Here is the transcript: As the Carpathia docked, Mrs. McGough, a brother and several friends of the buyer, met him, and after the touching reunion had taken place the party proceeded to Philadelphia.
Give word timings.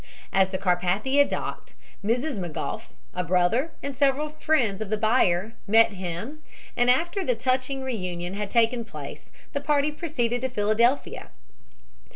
As 0.33 0.49
the 0.49 0.57
Carpathia 0.57 1.29
docked, 1.29 1.75
Mrs. 2.03 2.39
McGough, 2.39 2.85
a 3.13 3.23
brother 3.23 3.69
and 3.83 3.95
several 3.95 4.29
friends 4.29 4.81
of 4.81 4.89
the 4.89 4.97
buyer, 4.97 5.53
met 5.67 5.93
him, 5.93 6.39
and 6.75 6.89
after 6.89 7.23
the 7.23 7.35
touching 7.35 7.83
reunion 7.83 8.33
had 8.33 8.49
taken 8.49 8.83
place 8.83 9.29
the 9.53 9.61
party 9.61 9.91
proceeded 9.91 10.41
to 10.41 10.49
Philadelphia. 10.49 11.29